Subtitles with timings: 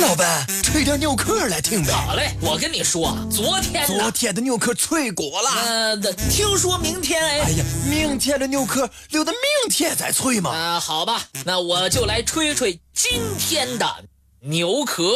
[0.00, 1.92] 老板，吹点牛壳来听呗。
[1.92, 5.50] 好嘞，我跟你说，昨天昨天的牛壳脆骨了。
[5.62, 5.96] 呃，
[6.30, 7.40] 听说明天哎。
[7.40, 10.50] 哎呀，明天的牛壳留到明天再吹嘛。
[10.50, 13.86] 啊，好吧，那我就来吹吹今天的
[14.40, 15.12] 牛壳。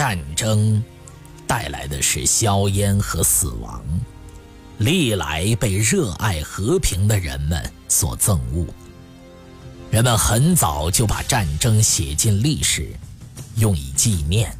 [0.00, 0.82] 战争
[1.46, 3.84] 带来的是硝烟和死亡，
[4.78, 8.64] 历来被热爱和平的人们所憎恶。
[9.90, 12.90] 人们很早就把战争写进历史，
[13.56, 14.50] 用以纪念，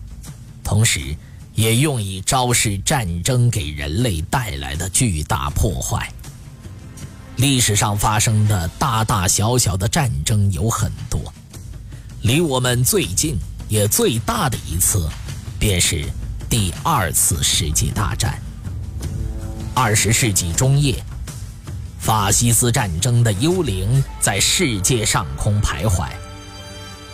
[0.63, 1.17] 同时
[1.55, 6.07] 也用以昭示战争给人类带来的巨大破坏。
[7.37, 11.19] 历史上发生的大大小小的战争有很多，
[12.21, 13.39] 离我们最近
[13.71, 15.09] 也最大的一次。
[15.61, 16.03] 便是
[16.49, 18.41] 第二次世界大战。
[19.75, 20.95] 二十世纪中叶，
[21.99, 26.09] 法西斯战争的幽灵在世界上空徘徊。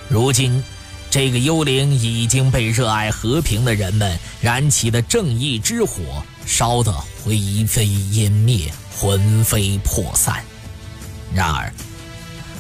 [0.09, 0.63] 如今，
[1.11, 6.93] 这个幽灵已经被热爱和平的人们燃起的正义之火烧得
[7.25, 10.41] 灰飞烟灭、魂飞魄散。
[11.35, 11.73] 然而，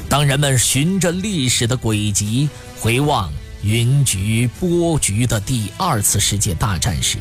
[0.09, 2.49] 当人们循着历史的轨迹
[2.81, 7.19] 回望，云局波局的第二次世界大战时，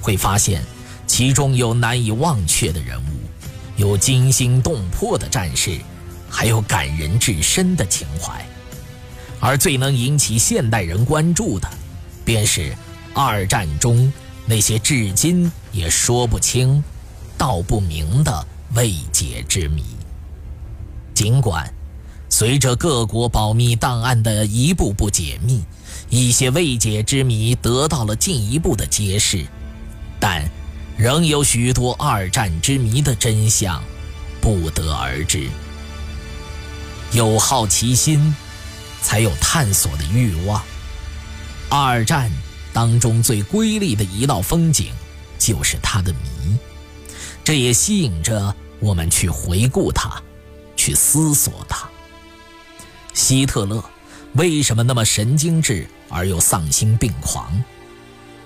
[0.00, 0.64] 会发现
[1.06, 3.20] 其中有难以忘却的人物，
[3.76, 5.78] 有惊心动魄的战士，
[6.28, 8.44] 还有感人至深的情怀。
[9.38, 11.68] 而最能引起现代人关注的，
[12.24, 12.74] 便是
[13.14, 14.12] 二战中
[14.46, 16.82] 那些至今也说不清、
[17.38, 19.84] 道不明的未解之谜。
[21.14, 21.72] 尽管。
[22.42, 25.62] 随着各国保密档案的一步步解密，
[26.10, 29.46] 一些未解之谜得到了进一步的揭示，
[30.18, 30.42] 但
[30.96, 33.80] 仍有许多二战之谜的真相
[34.40, 35.48] 不得而知。
[37.12, 38.34] 有好奇心，
[39.00, 40.60] 才有探索的欲望。
[41.68, 42.28] 二战
[42.72, 44.88] 当中最瑰丽的一道风景，
[45.38, 46.56] 就是它的谜，
[47.44, 50.20] 这也吸引着我们去回顾它，
[50.74, 51.88] 去思索它。
[53.14, 53.82] 希特勒
[54.34, 57.62] 为什么那么神经质而又丧心病狂？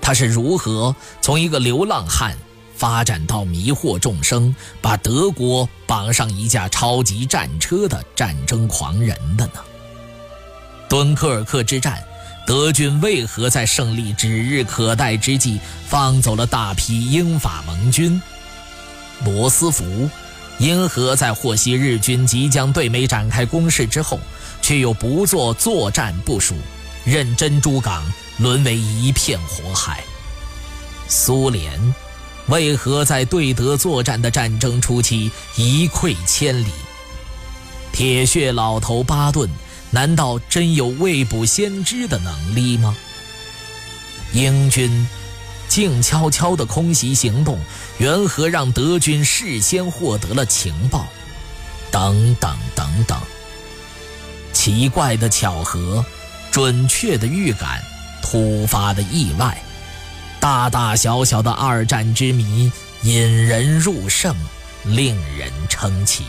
[0.00, 2.36] 他是如何从一个流浪汉
[2.76, 9.60] 发展到迷惑众生、把德国绑上一架超级战车的战争狂人的呢？
[10.88, 12.04] 敦刻尔克之战，
[12.46, 18.20] 德军为何在胜利指日可待之际放走了大批英法盟军？
[19.24, 20.08] 罗斯福
[20.58, 24.18] 因何在获悉日军即将对美展开攻势之后？
[24.62, 26.56] 却又不做作战部署，
[27.04, 28.02] 任珍珠港
[28.38, 30.02] 沦为一片火海。
[31.06, 31.94] 苏联
[32.48, 36.66] 为何在对德作战的战争初期一溃千里？
[37.92, 39.48] 铁血老头巴顿
[39.90, 42.96] 难道真有未卜先知的能力吗？
[44.32, 45.06] 英军
[45.68, 47.58] 静悄悄的空袭行动，
[47.98, 51.06] 缘何让德军事先获得了情报？
[51.90, 53.18] 等等等等。
[54.52, 56.04] 奇怪的巧合，
[56.50, 57.82] 准确的预感，
[58.22, 59.60] 突发的意外，
[60.40, 62.72] 大大小小的二战之谜，
[63.02, 64.34] 引人入胜，
[64.84, 66.24] 令人称奇。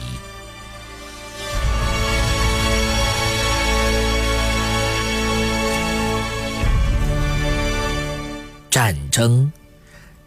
[8.77, 9.51] 战争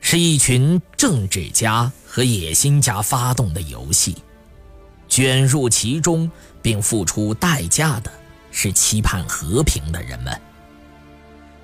[0.01, 4.17] 是一群政治家和野心家发动的游戏，
[5.07, 6.29] 卷入其中。
[6.61, 8.13] 并付出代价的
[8.51, 10.41] 是期盼和平的人们。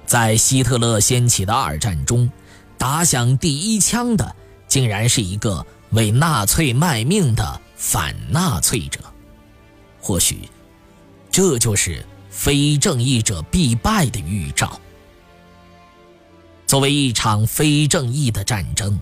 [0.06, 2.30] 在希特勒掀起的二战中，
[2.78, 4.36] 打响第一枪的
[4.68, 9.00] 竟然是一个为纳粹卖命的反纳粹者。
[10.00, 10.48] 或许，
[11.32, 14.80] 这就是非正义者必败的预兆。
[16.66, 18.98] 作为一场非正义的战争，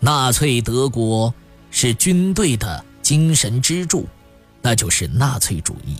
[0.00, 1.32] 纳粹德国
[1.70, 4.06] 是军队的精神支柱。
[4.60, 5.96] 那就是纳粹主义，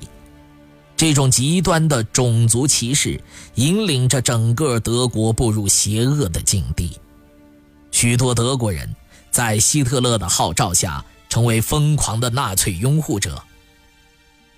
[0.97, 3.23] 这种极端的种族歧视
[3.55, 6.99] 引领着整个德国步入邪恶的境地。
[7.93, 8.93] 许多德国人
[9.31, 13.41] 在希特勒的号召下成为疯狂的纳粹拥护者。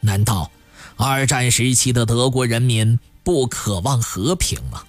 [0.00, 0.50] 难道
[0.96, 4.82] 二战时期的德国人民不渴望和平吗？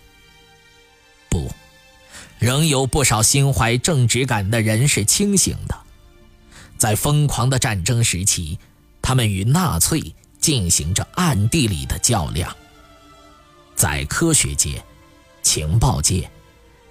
[2.41, 5.77] 仍有不少心怀正直感的人是清醒的。
[6.77, 8.59] 在疯狂的战争时期。
[9.03, 12.55] 他们与纳粹进行着暗地里的较量。
[13.75, 14.81] 在科学界，
[15.41, 16.29] 情报界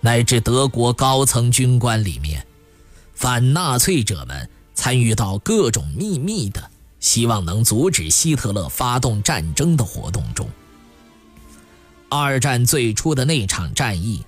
[0.00, 2.44] 乃至德国高层军官里面，
[3.14, 6.68] 反纳粹者们参与到各种秘密的、
[6.98, 10.50] 希望能阻止希特勒发动战争的活动中。
[12.08, 14.26] 二战最初的那场战役，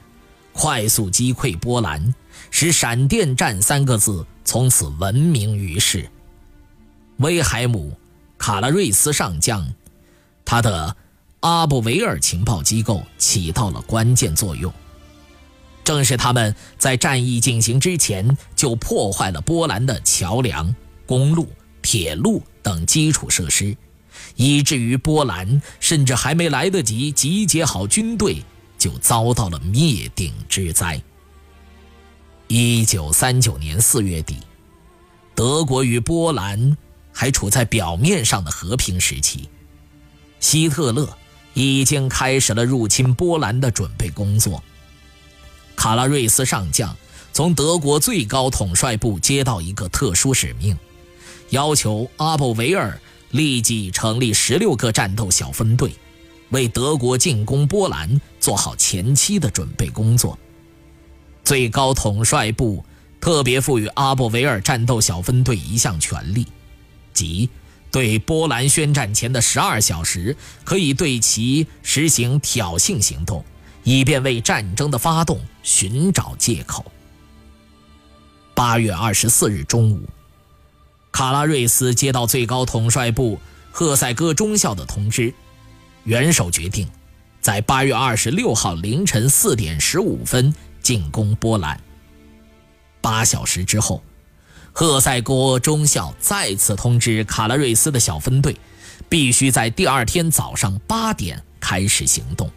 [0.53, 2.15] 快速击溃波兰，
[2.51, 6.09] 使“闪电战”三个字从此闻名于世。
[7.19, 7.91] 威海姆·
[8.39, 9.67] 卡拉瑞斯上将，
[10.45, 10.97] 他的
[11.41, 14.73] 阿布维尔情报机构起到了关键作用。
[15.85, 20.75] 正是他们在战役进行之前就破坏了波兰的桥梁、
[21.07, 21.49] 公路、
[21.81, 23.77] 铁路等基础设施。
[24.37, 28.43] 以至于波兰甚至还没来得及集结好军队，
[28.83, 31.01] 就遭到了灭顶之灾。
[32.49, 34.39] 一九三九年四月底，
[35.37, 36.77] 德国与波兰
[37.13, 39.49] 还处在表面上的和平时期，
[40.41, 41.17] 希特勒
[41.55, 44.61] 已经开始了入侵波兰的准备工作。
[45.77, 46.97] 卡拉瑞斯上将
[47.33, 50.77] 从德国最高统帅部接到一个特殊使命，
[51.51, 53.01] 要求阿布维尔。
[53.31, 55.95] 立即成立十六个战斗小分队，
[56.53, 60.39] 为德国进攻波兰做好前期的准备工作。
[61.45, 62.85] 最高统帅部
[63.21, 66.47] 特别赋予阿布维尔战斗小分队一项权利，
[67.13, 67.51] 即
[67.91, 73.45] 对波兰宣战前的十二小时，可以对其实行挑衅行动，
[73.83, 76.85] 以便为战争的发动寻找借口。
[78.55, 80.01] 八月二十四日中午。
[81.11, 83.39] 卡拉瑞斯接到最高统帅部
[83.71, 85.35] 赫塞戈中校的通知，
[86.05, 86.89] 元首决定
[87.41, 91.81] 在八月二十六号凌晨四点十五分进攻波兰。
[93.01, 94.03] 八小时之后，
[94.73, 98.57] 赫塞戈中校再次通知卡拉瑞斯的小分队，
[99.09, 102.51] 必须在第二天早上八点开始行动。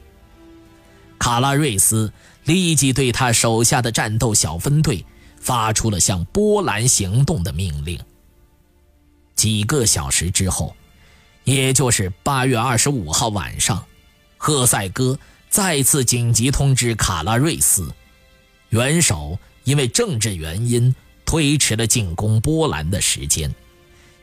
[1.18, 2.12] 卡拉瑞斯
[2.44, 5.06] 立即对他手下的战斗小分队
[5.40, 8.00] 发出了向波兰行动的命令。
[9.36, 10.76] 几个小时之后，
[11.46, 13.86] 也就是八月二十五号晚上，
[14.38, 15.18] 赫塞哥
[15.50, 17.94] 再次紧急通知卡拉瑞斯，
[18.70, 20.94] 元首因为政治原因
[21.24, 23.54] 推迟了进攻波兰的时间，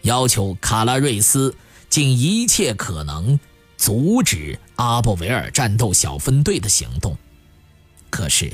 [0.03, 1.55] 要求卡拉瑞斯
[1.89, 3.39] 尽一切可能
[3.77, 7.17] 阻止阿布维尔战斗小分队的行动。
[8.11, 8.53] 可是，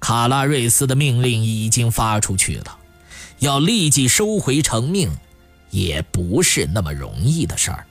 [0.00, 2.76] 卡拉瑞斯的命令已经发出去了，
[3.38, 5.16] 要立即收回成命。
[5.74, 7.84] 也不是那么容易的事儿。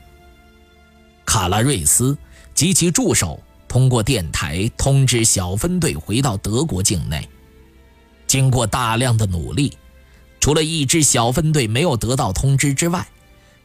[1.25, 2.17] 卡拉瑞斯
[2.55, 7.27] 及其助手通过电台通知小分队回到德国境内。
[8.25, 9.77] 经过大量的努力，
[10.39, 13.05] 除了一支小分队没有得到通知之外，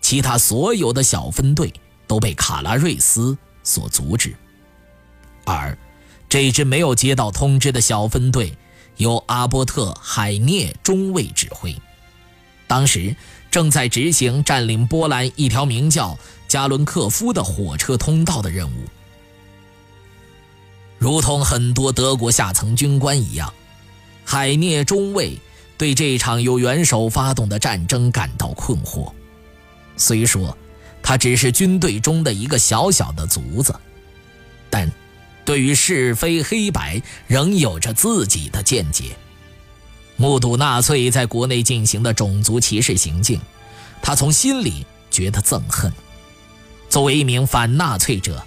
[0.00, 1.72] 其他所有的小分队
[2.08, 4.34] 都被卡拉瑞斯所阻止。
[5.44, 5.78] 而
[6.28, 8.52] 这支没有接到通知的小分队
[8.96, 11.72] 由阿波特·海涅中尉指挥，
[12.66, 13.14] 当时。
[13.50, 18.84] 正在执行占领波兰一条名叫加伦克夫的火车通道的任务。
[20.98, 23.52] 如同很多德国下层军官一样，
[24.24, 25.38] 海涅中尉
[25.76, 29.12] 对这场由元首发动的战争感到困惑。
[29.96, 30.56] 虽说
[31.02, 33.74] 他只是军队中的一个小小的卒子，
[34.68, 34.90] 但
[35.44, 39.16] 对于是非黑白仍有着自己的见解。
[40.20, 43.40] 目睹纳粹在国内进行的种族歧视行径，
[44.02, 45.92] 他从心里觉得憎恨。
[46.90, 48.44] 作为一名反纳粹者，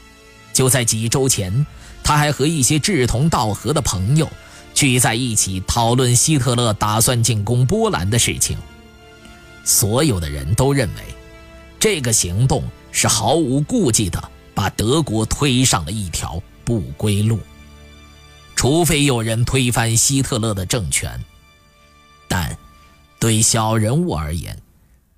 [0.52, 1.66] 就在几周前，
[2.04, 4.30] 他还和一些志同道合的朋友
[4.74, 8.58] 聚在一起讨论希特勒打算进攻波兰的事情。
[9.64, 11.02] 所有的人都认为，
[11.80, 14.22] 这个行动是毫无顾忌的
[14.54, 17.40] 把德国推上了一条不归路，
[18.58, 21.18] 除非有人推翻希特勒的政权。
[23.22, 24.60] 对小人物而言，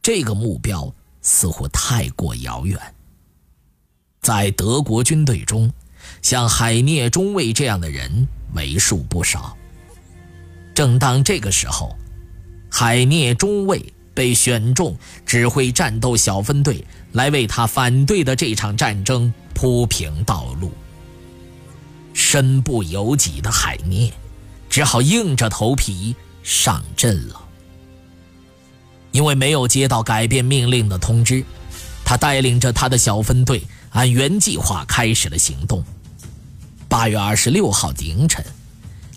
[0.01, 2.77] 这个目标似乎太过遥远。
[4.19, 5.71] 在德国军队中，
[6.21, 9.55] 像海涅中尉这样的人为数不少。
[10.75, 11.95] 正当这个时候，
[12.69, 20.73] 海涅中尉被选中指挥战斗小分队，来为他反对的这场战争铺平道路。
[22.13, 24.11] 身不由己的海涅，
[24.69, 26.13] 只好硬着头皮。
[26.43, 27.42] 上阵了，
[29.13, 31.41] 因为没有接到改变命令的通知，
[32.03, 35.81] 他带领着他的小分队按原计划开始了行动。
[36.89, 38.43] 八月二十六号凌晨，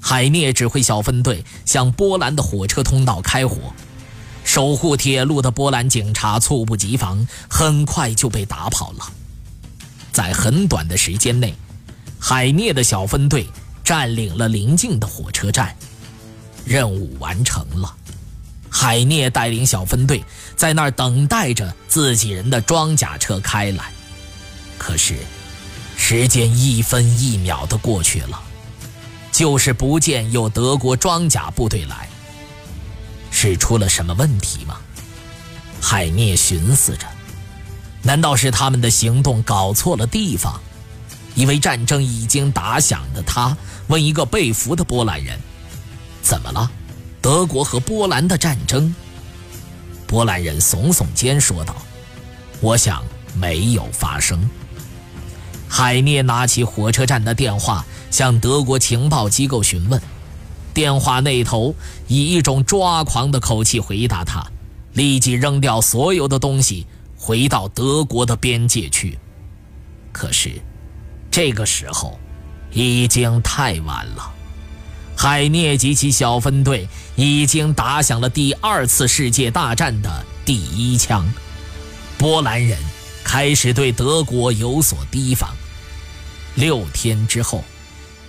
[0.00, 3.56] 海涅指挥小分队向波兰的火车通道开火，
[4.44, 9.12] 守护铁路的波兰警察猝不及防，很快就被打跑了。
[10.12, 11.52] 在很短的时间内，
[12.20, 13.44] 海涅的小分队。
[13.86, 15.72] 占领了邻近的火车站，
[16.64, 17.94] 任务完成了。
[18.78, 20.22] 海涅带领小分队
[20.54, 23.90] 在那儿等待着自己人的装甲车开来。
[24.76, 25.16] 可是，
[25.96, 28.38] 时间一分一秒的过去了，
[29.32, 32.06] 就是不见有德国装甲部队来。
[33.30, 34.76] 是出了什么问题吗？
[35.80, 37.06] 海涅寻思着，
[38.02, 40.60] 难道是他们的行动搞错了地方？
[41.34, 43.56] 以为战争已经打响的他，
[43.86, 45.40] 问一个被俘的波兰人
[46.22, 46.70] ：“怎么了？
[47.26, 48.94] 德国和波兰的战争？”
[50.06, 51.74] 波兰人耸耸肩说道
[52.62, 53.02] ：“我想
[53.34, 54.48] 没有发生。”
[55.68, 60.00] 海涅拿起火车站的电话，向德国情报机构询问。
[60.72, 61.74] 电话那头
[62.06, 64.46] 以一种抓狂的口气回答他
[64.94, 66.86] ：“立即扔掉所有的东西，
[67.18, 69.18] 回到德国的边界去。”
[70.14, 70.52] 可是。
[71.28, 72.20] 这个时候，
[72.70, 74.32] 已经太晚了。
[75.26, 81.28] 海涅及其小分队已经打响了第二次世界大战的第一枪。
[82.16, 82.78] 波兰人
[83.24, 85.50] 开始对德国有所提防。
[86.54, 87.64] 六天之后，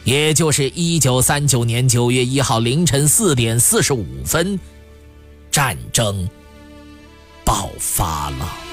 [0.05, 4.59] 也就是一九三九年九月一号凌晨四点四十五分，
[5.51, 6.27] 战争
[7.45, 8.66] 爆发了。